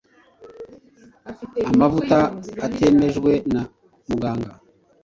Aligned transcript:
Amavuta 1.71 2.17
atemejwe 2.65 3.31
na 3.53 3.61
muganga 4.09 4.51